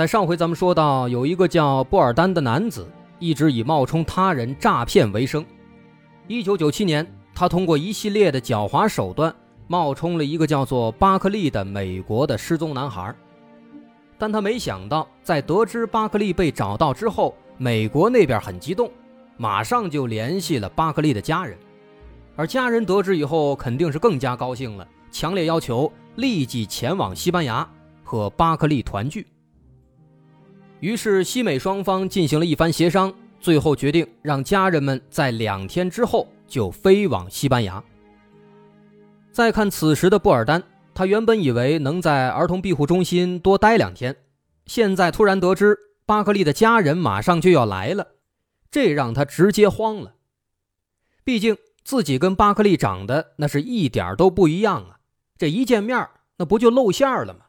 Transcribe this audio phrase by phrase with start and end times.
[0.00, 5.44] 在上回咱们说到，有一个叫布尔丹的男子，一直以冒充他人诈骗为生。
[6.26, 9.30] 一九九七年，他通过一系列的狡猾手段，
[9.66, 13.14] 冒充了一个叫做巴克利的美国的失踪男孩。
[14.16, 18.90] 但他没想到，在得知巴克利被找到之后，美国那边很激动，
[19.36, 21.58] 马上就联系了巴克利的家人。
[22.36, 27.68] 而家人得知以后，肯定是更加高兴了，强烈要求立即前往西班牙
[28.02, 29.26] 和巴克利团聚。
[30.80, 37.82] 于是西美双方进行了一番协商，最后决定让家人们在两天之后就飞往西班牙。
[39.30, 44.16] 再看此时的布尔丹，他原本以为能在儿童庇护中心多待两天，
[44.66, 48.06] 现在突然得知巴克利的家人马上就要来了，
[48.70, 50.14] 这让他直接慌了。
[51.24, 51.56] 毕竟。
[51.82, 55.00] 自己跟巴克利长得那是一点都不一样啊！
[55.38, 56.06] 这一见面，
[56.36, 57.46] 那不就露馅了吗？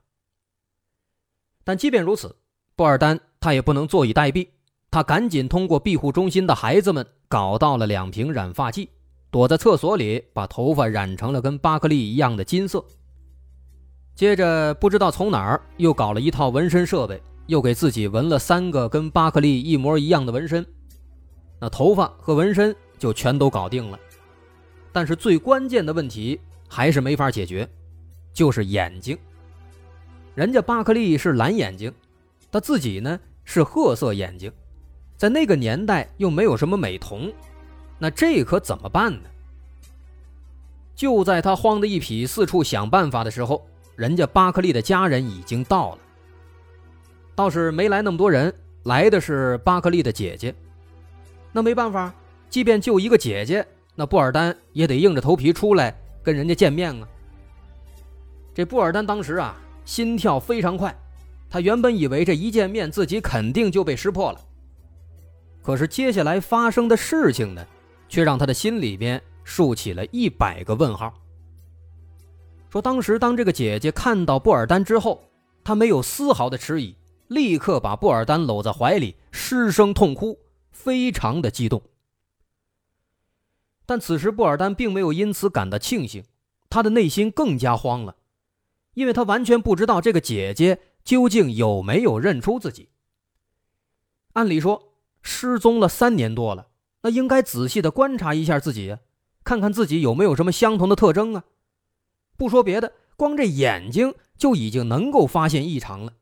[1.65, 2.37] 但即便如此，
[2.75, 4.47] 布尔丹他也不能坐以待毙，
[4.89, 8.89] 他赶紧通过庇护中心的孩子们搞到了两瓶染发剂，
[9.29, 12.83] 躲在厕所里把头发染成了跟巴克利一样的金色。
[14.15, 20.65] 接着不知道从哪儿又搞了一套纹身设备，又给自己纹了三个跟巴克利一模一样的纹身，
[21.59, 23.99] 那头发和纹身就全都搞定了。
[24.91, 27.67] 但是最关键的问题还是没法解决，
[28.33, 29.17] 就是眼睛。
[30.35, 31.91] 人家巴克利是蓝眼睛，
[32.51, 34.51] 他自己呢是褐色眼睛，
[35.17, 37.31] 在那个年代又没有什么美瞳，
[37.97, 39.29] 那这可怎么办呢？
[40.95, 45.99] 就在他慌得一匹，四处想办法的时候，人家巴克利的家人已经到了。
[47.33, 48.53] 倒是没来那么多人，
[48.83, 50.53] 来的是巴克利的姐姐。
[51.51, 52.13] 那没办法，
[52.49, 53.65] 即便就一个姐姐。
[53.95, 57.07] 那布尔丹也得硬着头皮出来跟人家见面啊！
[58.53, 60.95] 这布尔丹当时啊，心跳非常快，
[61.51, 64.39] 他原本以为这一见面自己肯定就被识破了，
[65.61, 67.67] 可是接下来发生的事情呢，
[68.07, 71.13] 却让他的心里边竖起了一百个问号。
[72.69, 75.21] 说当时当这个姐姐看到布尔丹之后，
[75.61, 76.95] 她没有丝毫的迟疑，
[77.27, 80.39] 立刻把布尔丹搂在怀里，失声痛哭，
[80.71, 81.81] 非常的激动。
[83.85, 86.23] 但此时布尔丹并没有因此感到庆幸，
[86.69, 88.15] 他的内心更加慌了，
[88.93, 92.89] 因为他完全不知道这个姐姐究竟有没有认出自己。
[94.33, 96.67] 按理说失踪了三年多了，
[97.01, 98.97] 那应该仔细的观察一下自己，
[99.43, 101.43] 看看自己有没有什么相同的特征啊。
[102.37, 106.13] 不说别的，光这眼睛就已经能够发现异常了。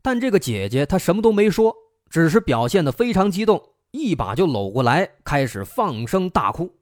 [0.00, 1.74] 但这个姐姐她什么都没说，
[2.08, 3.72] 只是表现的非常激动。
[3.92, 6.74] 一把就搂过来，开始放声大哭。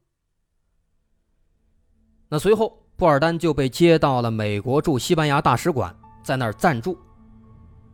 [2.29, 6.99] 那随后，布尔丹就被接到了美国驻西班牙大使馆，在那儿暂住。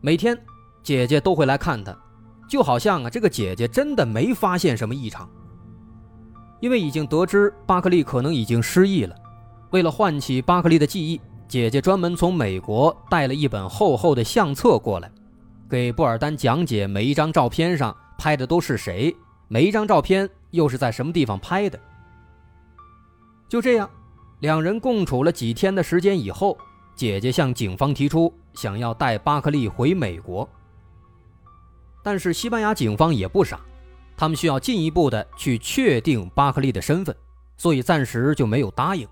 [0.00, 0.38] 每天，
[0.82, 1.96] 姐姐都会来看他，
[2.48, 5.28] 就好像啊，这个姐姐真的没发现什么异常。
[6.60, 9.14] 因为已经得知巴克利可能已经失忆了，
[9.70, 15.10] 为了唤起巴克利的记忆，姐姐专门从美国带了一本厚厚的相册过来，
[15.68, 17.96] 给布尔丹讲解每一张照片上。
[18.18, 19.16] 拍的都是谁？
[19.48, 21.80] 每一张照片又是在什么地方拍的？
[23.48, 23.88] 就这样，
[24.40, 26.58] 两人共处了几天的时间以后，
[27.00, 30.46] 姐姐向警方提出想要带巴克利回美国。
[32.02, 33.58] 但是西班牙警方也不傻，
[34.18, 37.16] 他们需要进一步的去确定巴克利的身份，
[37.56, 39.08] 所以暂时就没有答应。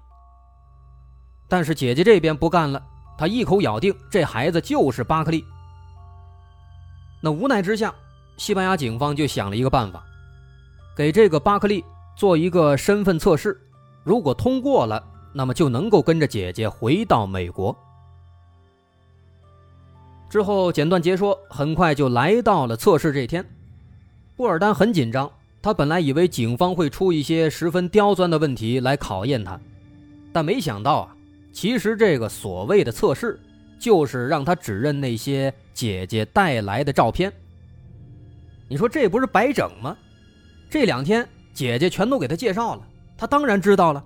[1.49, 2.87] 但是姐姐这边不干了，
[3.17, 5.43] 她一口咬定这孩子就是巴克利。
[7.23, 7.94] 那无奈之下。
[8.37, 10.05] 西班牙警方就想了一个办法，
[10.94, 11.82] 给这个巴克利
[12.19, 13.58] 做一个身份测试，
[14.05, 15.02] 如果通过了，
[15.33, 17.77] 那么就能够跟着姐姐回到美国。
[20.29, 23.45] 之后简短截说，很快就来到了测试这天。
[24.37, 25.31] 布尔丹很紧张，
[25.63, 29.59] 他本来以为警方会出一些十分刁钻的问题来考验他，
[30.33, 31.17] 但没想到啊，
[31.53, 33.41] 其实这个所谓的测试，
[33.79, 37.33] 就是让他指认那些姐姐带来的照片。
[38.69, 39.97] 你说这不是白整吗？
[40.69, 42.83] 这两天姐姐全都给他介绍了，
[43.17, 44.05] 他当然知道了。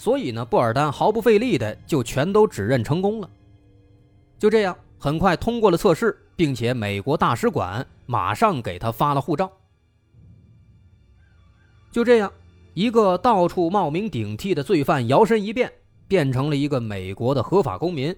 [0.00, 3.28] 所以呢，布尔丹毫不费力的就全都指认成功了。
[4.38, 9.52] 就这样，很快通过了测试，并且美国大使馆马上给他发了护照。
[11.92, 12.32] 就这样，
[12.72, 15.70] 一个到处冒名顶替的罪犯摇身一变，
[16.08, 18.16] 变成了一个美国的合法公民，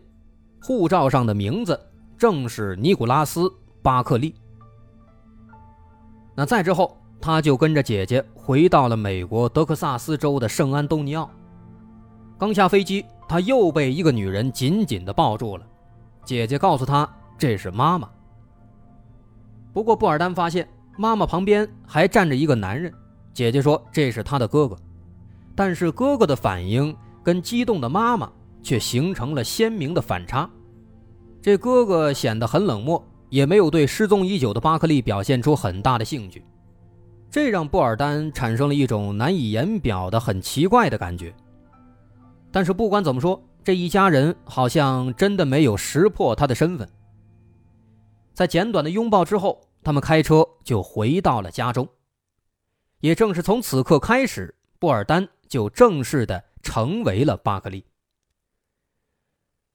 [0.62, 1.76] 护照上的名字
[2.16, 3.40] 正是尼古拉斯·
[3.82, 4.36] 巴克利。
[6.36, 11.28] 那再之后，他就跟着姐姐回到了美国德克萨斯州的圣安东尼奥。
[12.42, 15.64] 刚下飞机，他又被一个女人紧紧地抱住了。
[16.24, 17.08] 姐姐告诉他
[17.38, 18.10] 这是妈妈。
[19.72, 20.68] 不过布尔丹发现
[20.98, 22.92] 妈妈旁边还站着一个男人。
[23.32, 24.76] 姐姐说这是他的哥哥，
[25.54, 26.92] 但是哥哥的反应
[27.22, 28.28] 跟激动的妈妈
[28.60, 30.50] 却形成了鲜明的反差。
[31.40, 33.00] 这哥哥显得很冷漠。
[33.28, 36.44] 也没有对失踪已久的巴克利表现出很大的兴趣，
[37.30, 41.32] 这让布尔丹产生了一种难以言表的很奇怪的感觉。
[42.52, 46.88] 但是不管怎么说，这一家人好像真的没有识破他的身份。
[48.34, 51.88] 在简短的拥抱之后，他们开车就回到了家中。
[53.00, 57.84] 也正是从此刻开始，布尔丹就正式的成为了巴克利。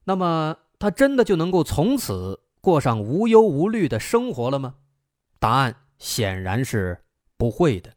[0.06, 2.40] 那么，他真的就能够从此？
[2.62, 4.76] 过上无忧无虑的生活了吗？
[5.40, 6.98] 答案显然是
[7.38, 7.94] 不会的。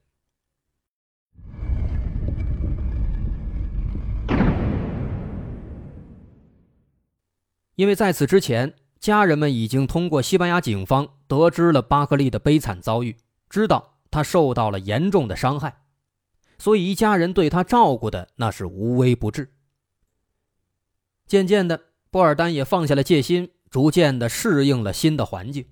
[7.81, 13.17] 因为在此之前，家人们已经通过西班牙警方得知了巴克利的悲惨遭遇，
[13.49, 15.81] 知道他受到了严重的伤害，
[16.59, 19.55] 所以一家人对他照顾的那是无微不至。
[21.27, 21.81] 渐渐的，
[22.11, 23.51] 波尔丹也放下了戒心。
[23.71, 25.65] 逐渐的适应了新的环境，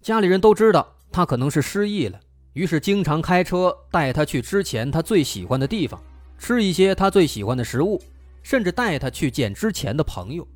[0.00, 2.20] 家里人都知道他可能是失忆了，
[2.52, 6.00] 于是经常开车带他去之前他最喜欢的地方，
[6.38, 8.00] 吃一些他最喜欢的食物，
[8.40, 10.46] 甚至带他去见之前的朋友，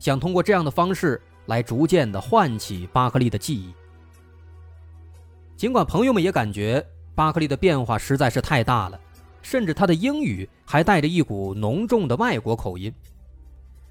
[0.00, 3.72] 想通过这样的方式来逐渐的唤起巴克利的记忆。
[5.56, 8.98] 尽管朋友们也感觉巴克利的变化实在是太大了，
[9.42, 12.92] 甚至他的英语还带着一股浓重的外国口音。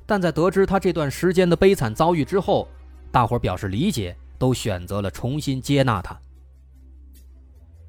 [0.08, 2.68] 但在得知他这段时间的悲惨遭遇之后，
[3.12, 6.20] 大伙表示理解，都选择了重新接纳他。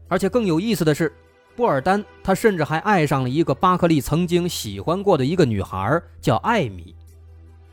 [0.09, 1.11] 而且更有意思的是，
[1.57, 6.95] 布尔丹他甚至还爱上了一个巴克利曾经喜欢过的一个女孩，叫艾米。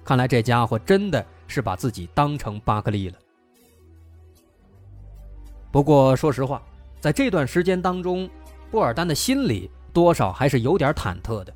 [0.07, 3.17] 看来这家伙真的是把自己当成巴克利了。
[5.69, 6.63] 不过说实话，
[7.01, 8.29] 在这段时间当中，
[8.71, 11.53] 布尔丹的心里多少还是有点忐忑的。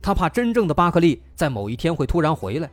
[0.00, 2.70] 他怕真正的巴克利在某一天会突然回来，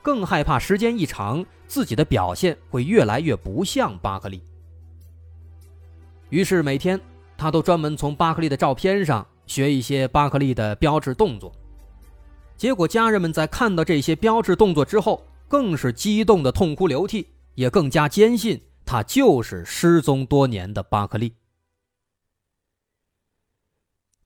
[0.00, 4.42] 更害怕时间一长，自己的表现会越来越不像巴克利。
[6.30, 6.98] 于是每天
[7.36, 11.52] 他都专门从巴克利的照片上学一些巴克利的标志动作。
[12.60, 21.32] 结果家人们在看到这些标志动作之后，更是激动的痛哭流涕，也更加坚信他就是失踪多年的巴克利。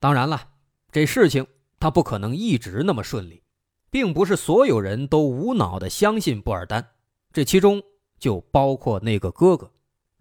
[0.01, 0.49] 当然了，
[0.91, 1.47] 这事情。
[1.79, 3.41] 他不可能一直那么顺利，
[3.89, 6.85] 并不是所有人都无脑的相信布尔丹，
[7.31, 7.81] 这其中
[8.17, 9.71] 就包括那个哥哥，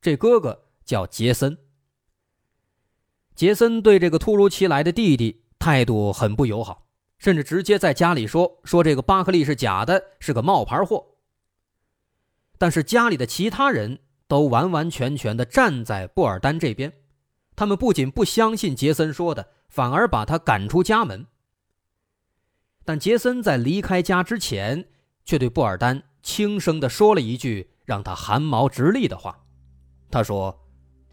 [0.01, 1.57] 这哥哥叫杰森。
[3.35, 6.84] 杰森对这个突如其来的弟弟态度很不友好，
[7.25, 11.07] 甚至直接在家里说说这个巴克利是假的，是个冒牌货。
[12.59, 16.93] 但是家里的其他人都完完全全的站在布尔丹这边，
[17.57, 21.27] 他们不仅不相信杰森说的，反而把他赶出家门。
[22.85, 24.85] 但杰森在离开家之前，
[25.25, 29.47] 却对布尔丹轻声地说了一句让他汗毛直立的话。
[30.11, 30.67] 他说：“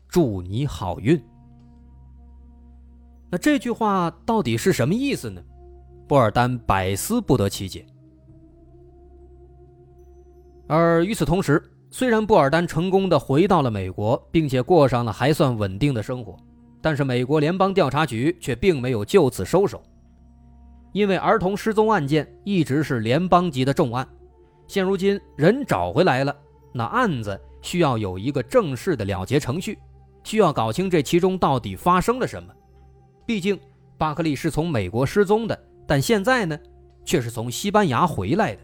[0.09, 1.23] 祝你好运。”
[3.31, 5.41] 那这句话到底是什么意思呢？
[6.11, 7.85] 布尔丹百思不得其解。
[10.67, 16.35] 而与此同时，虽然布尔丹成功的回到了美国，并且过上了还算稳定的生活，
[16.81, 19.81] 但是美国联邦调查局却并没有就此收手。
[20.91, 24.05] 因为儿童失踪案件一直是联邦级的重案，
[24.67, 26.35] 现如今人找回来了，
[26.73, 29.79] 那案子需要有一个正式的了结程序，
[30.25, 32.53] 需要搞清这其中到底发生了什么。
[33.25, 33.57] 毕竟
[33.97, 35.57] 巴克利是从美国失踪的，
[35.87, 36.57] 但现在呢，
[37.03, 38.61] 却是从西班牙回来的。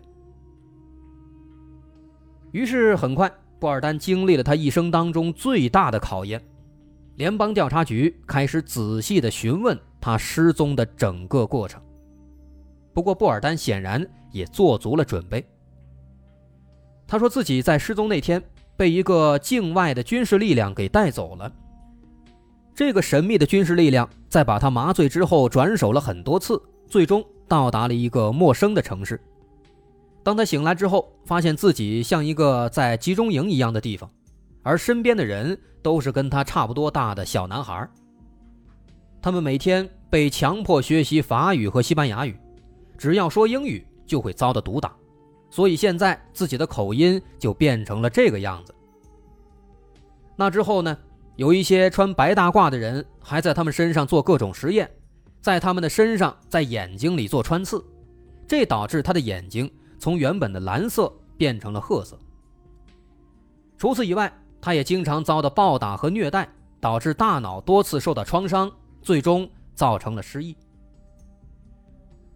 [2.52, 6.42] 于是很快，布尔丹经历了他一生当中最大的考验，
[7.16, 11.82] 联邦调查局开始仔细的询问他失踪的整个过程。
[12.94, 15.46] 不过，布尔丹显然也做足了准备。
[17.06, 18.42] 他说自己在失踪那天
[18.76, 21.52] 被一个境外的军事力量给带走了。
[22.74, 29.20] 这个神秘的军事力量在把他麻醉之后转手了很多次，最终到达了一个陌生的城市。
[30.24, 34.10] 当他醒来之后，发现自己像一个在集中营一样的地方，
[34.64, 37.88] 而身边的人都是跟他差不多大的小男孩。
[39.22, 42.38] 他们每天被强迫学习法语和西班牙语，
[42.98, 44.94] 只要说英语就会遭到毒打，
[45.50, 48.74] 所以现在自己的口音就变成了这个样子。
[50.36, 50.98] 那之后呢，
[51.36, 54.90] 有一些穿白大褂的人还在他们身上做各种实验，
[55.48, 57.82] 在他们的身上、在眼睛里做穿刺，
[58.46, 62.20] 这导致他的眼睛从原本的蓝色变成了褐色。
[63.78, 66.50] 除此以外，他也经常遭到暴打和虐待，
[66.82, 68.70] 导致大脑多次受到创伤，
[69.02, 70.54] 最终造成了失忆。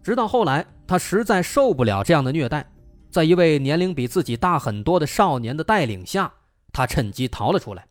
[0.02, 2.66] 直到后来，他实在受不了这样的虐待，
[3.10, 6.32] 在一位年龄比自己大很多的少年的带领下，
[6.72, 7.86] 他趁机逃了出来。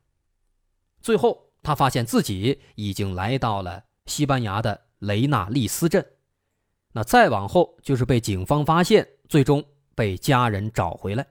[0.99, 6.05] 最后，他发现自己已经来到了西班牙的雷纳利斯镇。
[6.93, 11.27] 那再往后，就是被警方发现，最终被家人找回来。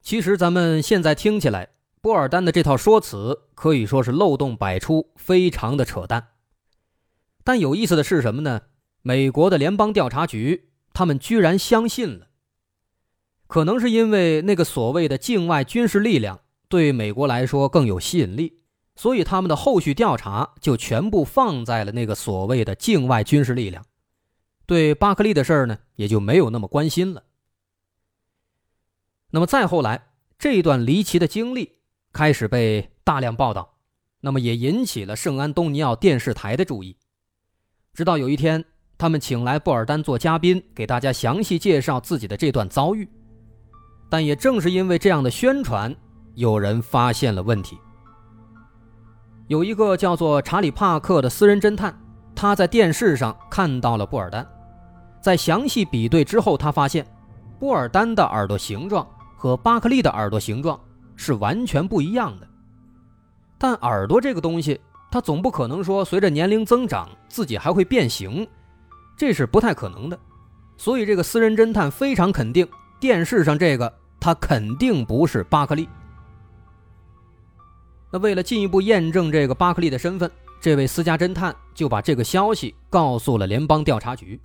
[0.00, 6.28] 其实，咱们现在听起来，波尔丹的这套说辞可以说是漏洞百出，非常的扯淡。
[7.42, 8.62] 但有意思的是什么呢？
[9.02, 12.28] 美国的联邦调查局他们居然相信了。
[13.46, 16.40] 可能是因为那个所谓的境外军事力量。
[16.68, 18.64] 对美国来说更有吸引力，
[18.96, 23.84] 所以他们的后续调查就全部放在了那个所谓的境外军事力量，
[24.64, 27.22] 对巴克利的事儿呢也就没有那么关心了。
[29.30, 30.06] 那么再后来，
[30.38, 31.72] 这段离奇的经历
[32.12, 33.74] 开始被大量报道，
[34.20, 36.96] 那么也引起了圣安东尼奥电视台的注意。
[37.92, 38.64] 直到有一天，
[38.96, 43.06] 他们请来布尔丹做嘉宾，给大家详细介绍自己的这段遭遇。
[44.08, 45.94] 但也正是因为这样的宣传。
[46.34, 47.78] 有人发现了问题。
[49.48, 51.96] 有一个叫做查理·帕克的私人侦探，
[52.34, 54.44] 他在电视上看到了布尔丹，
[55.20, 57.06] 在详细比对之后，他发现
[57.60, 60.78] 布尔丹的耳朵形状和巴克利的耳朵形状
[61.14, 62.48] 是完全不一样的。
[63.56, 64.80] 但耳朵这个东西，
[65.12, 68.46] 它总不可能说随着年龄增长自己还会变形，
[69.16, 70.18] 这是不太可能的。
[70.76, 72.66] 所以这个私人侦探非常肯定，
[72.98, 75.88] 电视上这个他肯定不是巴克利。
[78.16, 84.40] 那为了进一步验证这个巴克利的身份，这位私家侦探就把这个消息告诉了联邦调查局。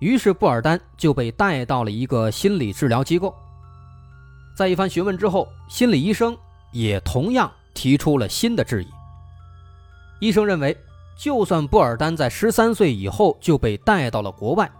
[0.00, 3.34] 于是布尔丹就被带到了一个心理治疗机构。
[4.54, 6.36] 在一番询问之后，心理医生
[6.72, 8.88] 也同样提出了新的质疑。
[10.20, 10.76] 医生认为，
[11.16, 14.70] 就算布尔丹在十三岁以后就被带到了国外，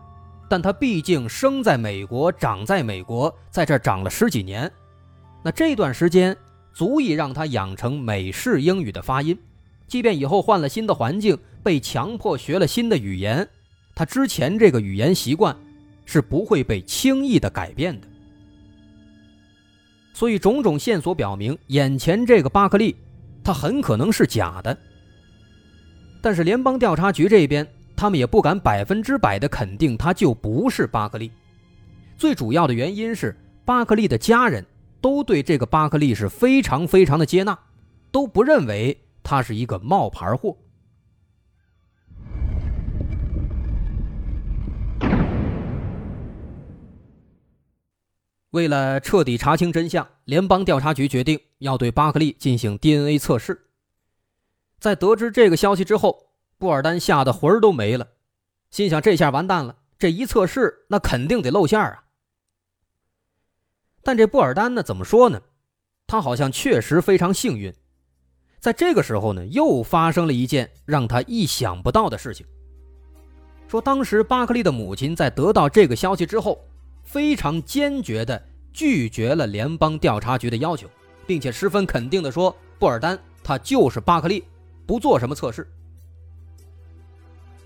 [0.46, 4.70] 但他毕竟生在美国，长在美国，在这长了十几年，
[5.42, 6.36] 那这段时间。
[6.72, 9.36] 足以让他养成美式英语的发音，
[9.86, 13.46] 即便以后换了新的环境，被强迫学了新的语言，
[13.94, 15.54] 他之前这个语言习惯
[16.06, 18.06] 是不会被轻易的改变的。
[20.12, 22.96] 所以，种种线索表明，眼前这个巴克利，
[23.42, 24.76] 他很可能是假的。
[26.20, 31.30] 但是，联邦调查局这边，他们也不敢百分之百的肯定他就不是巴克利。
[32.18, 33.34] 最主要的原因是，
[33.64, 34.64] 巴克利的家人。
[35.00, 37.58] 都对这个巴克利是非常非常的接纳，
[38.10, 40.56] 都不认为他是一个冒牌货。
[48.50, 53.66] 为了彻底查清真相，联邦调查局决定要对巴克利进行 DNA 测试。
[54.80, 58.08] 在得知这个消息之后，布尔丹吓得魂儿都没了，
[58.70, 62.04] 心想：这下完蛋了，这一测试那肯定得露馅啊！
[64.10, 64.82] 但这布尔丹呢？
[64.82, 65.40] 怎么说呢？
[66.08, 67.72] 他好像确实非常幸运，
[68.58, 72.44] 在这个时候呢，又发生了一件让他意想不到的事情。
[73.68, 76.58] 说当时巴克利的母亲在得到这个消息之后，
[77.04, 80.88] 非常坚决地拒绝了联邦调查局的要求，
[81.24, 84.42] 并且十分肯定地说：“布尔丹他就是巴克利，
[84.86, 85.64] 不做什么测试。”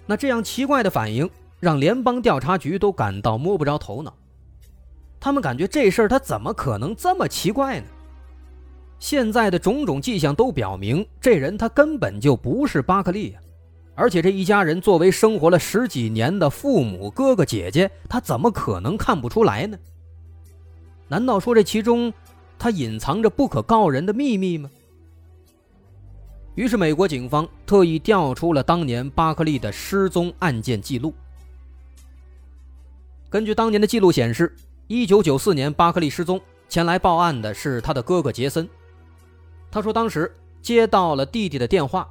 [0.05, 4.15] 那这样奇怪的反应让联邦调查局都感到摸不着头脑。
[5.25, 7.87] 他们感觉这事儿他怎么可能这么奇怪呢？
[8.99, 13.41] 现在的种种迹象都表明，这人他根本就不是巴克利呀！
[13.95, 19.79] 而且这一家人作为生活了十几年的父母、哥哥姐姐，他怎么可能看不出来呢？
[21.09, 22.13] 难道说这其中
[22.59, 24.69] 他隐藏着不可告人的秘密吗？
[26.55, 31.15] 于是美国警方特意调出了当年巴克利的失踪案件记录。
[33.31, 34.55] 根据当年的记录显示。
[34.87, 36.39] 一九九四年，巴克利失踪，
[36.69, 38.69] 前来报案的是他的哥哥杰森。
[39.71, 42.07] 他说，当时接到了弟弟的电话，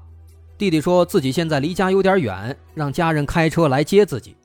[0.57, 4.35] 弟弟说自己现在离家有点远，让家人开车来接自己。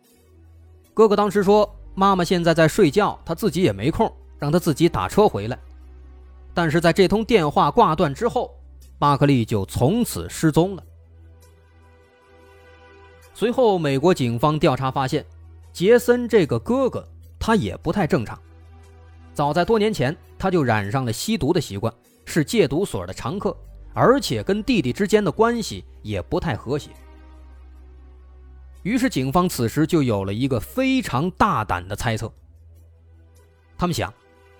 [0.92, 5.58] 哥哥当时说，妈妈现在在睡觉，他自己也没空，让他自己打车回来。
[6.52, 8.54] 但是在这通电话挂断之后，
[8.98, 10.82] 巴克利就从此失踪了。
[13.32, 15.24] 随后，美国警方调查发现，
[15.72, 17.08] 杰森这个哥哥
[17.48, 18.38] 他也不太正常。
[19.32, 21.90] 早在多年前，他就染上了吸毒的习惯，
[22.26, 23.56] 是戒毒所的常客，
[23.94, 26.90] 而且跟弟弟之间的关系也不太和谐。
[28.82, 32.30] 于是，警方此时就有了一个非常大胆的猜测。
[33.78, 34.12] 他们想，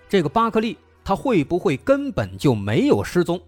[0.08, 3.38] 这个巴克利他会不会根本就没有失踪，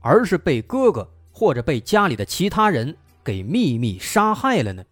[0.00, 2.96] 而是被哥哥或者被家里的其他人？
[3.22, 4.82] 给秘密杀害了呢？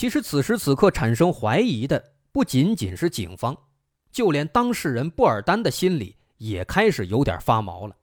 [0.00, 3.54] 其实此时此刻产生怀疑的不仅仅是警方，
[4.10, 7.94] 就连当事人布尔丹的心里也开始有点发毛了。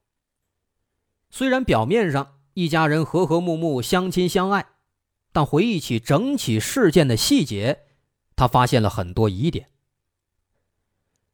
[1.31, 4.63] 虽然表面上一家人和和睦睦、相亲相爱，
[5.31, 7.79] 但回忆起整起事件的细节，
[8.35, 9.67] 他发现了很多疑点。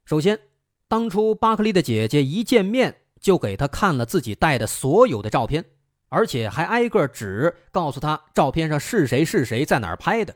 [0.06, 0.40] 首先，
[0.88, 5.66] 当初巴克利的姐姐一见面就给他看了自己带的所有的照片。
[6.08, 10.36] 而且还挨个指告诉他照片上是谁是谁在哪儿拍的，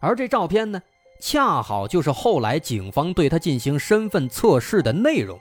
[0.00, 0.82] 而这照片呢，
[1.20, 5.38] 恰好就是后来警方对他进行身份测试的内容。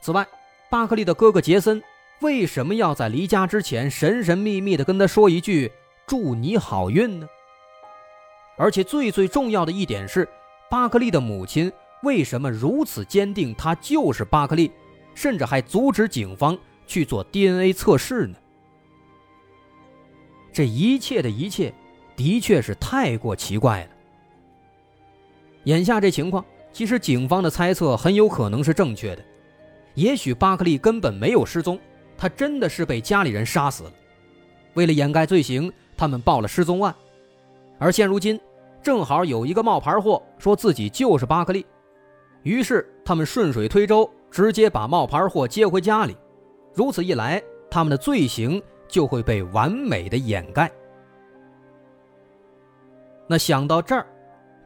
[0.00, 0.26] 此外，
[0.70, 1.82] 巴克利的哥哥杰森
[2.20, 5.72] 为什么要在离家之前神神秘秘的跟他说一句
[6.06, 7.26] “祝你好运”呢？
[8.58, 10.28] 而且最最重要的一点是，
[10.70, 14.70] 巴克利的母亲为什么如此坚定他就是巴克利，
[15.14, 16.58] 甚至还阻止警方？
[16.84, 18.36] 去做 DNA 测试呢？
[20.52, 21.72] 这一切的一切，
[22.22, 23.88] 的确是太过奇怪了。
[25.64, 29.24] 眼下这情况，其实警方的猜测很有可能是正确的。
[29.94, 31.76] 也许巴克利根本没有失踪，
[32.16, 33.92] 他真的是被家里人杀死了。
[34.74, 36.94] 为了掩盖罪行，他们报了失踪案。
[37.76, 38.40] 而现如今，
[38.80, 41.66] 正好有一个冒牌货说自己就是巴克利，
[42.44, 46.16] 于是他们顺水推舟，直接把冒牌货接回家里。
[46.72, 50.70] 如此一来，他们的罪行就会被完美的掩盖。
[53.32, 54.06] 那想到这儿，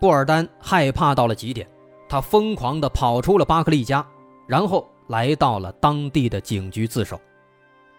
[0.01, 1.65] 布尔丹害怕到了极点，
[2.09, 4.05] 他疯狂地跑出了巴克利家，
[4.45, 7.17] 然后来到了当地的警局自首。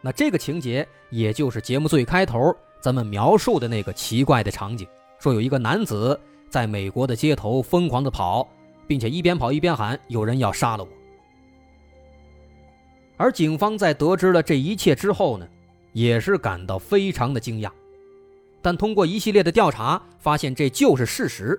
[0.02, 4.86] 那这个情节，也就是节目最开头咱们描述的那个奇怪的场景：
[5.20, 8.46] 说有一个男子在美国的街头疯狂地跑，
[8.88, 10.90] 并且一边跑一边喊：“有人要杀了我。”
[13.16, 15.48] 而警方在得知了这一切之后呢，
[15.94, 17.72] 也是感到非常的惊讶，
[18.68, 21.58] 但通过一系列的调查，发现这就是事实，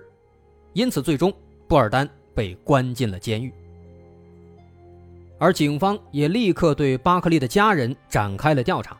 [0.73, 1.33] 因此最终
[1.67, 3.51] 布尔丹被关进了监狱。
[5.39, 8.95] 而警方也立刻对巴克利的家人展开了调查，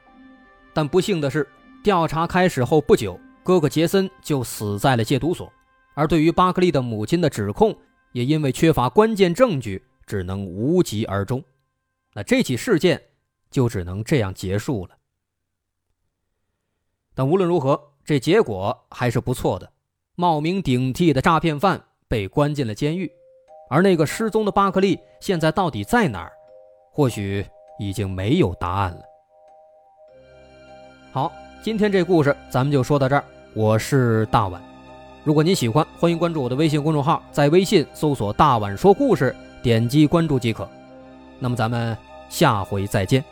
[0.73, 1.47] 但不幸的是，
[1.83, 5.47] 调查开始后不久，哥哥杰森就死在了戒毒所，
[5.93, 7.77] 而对于巴克利的母亲的指控，
[8.11, 11.43] 也因为缺乏关键证据，只能无疾而终。
[12.15, 12.99] 那这起事件
[13.51, 14.95] 就只能这样结束了。
[17.13, 19.71] 但无论如何，这结果还是不错的。
[20.15, 23.07] 冒名顶替的诈骗犯被关进了监狱，
[23.69, 26.31] 而那个失踪的巴克利现在到底在哪儿？
[26.91, 27.45] 或许
[27.77, 29.01] 已经没有答案了。
[31.11, 33.23] 好，今天这故事咱们就说到这儿。
[33.53, 34.59] 我是大碗，
[35.23, 40.67] 如果您喜欢，欢迎关注我的微信公众号，在微信搜索“大碗说故事”，点击关注即可。
[41.37, 41.95] 那么咱们
[42.27, 43.23] 下回再见。